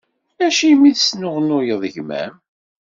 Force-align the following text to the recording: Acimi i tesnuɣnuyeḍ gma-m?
Acimi 0.45 0.83
i 0.89 0.91
tesnuɣnuyeḍ 0.95 1.81
gma-m? 1.93 2.33